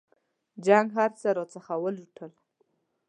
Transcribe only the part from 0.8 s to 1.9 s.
هرڅه راڅخه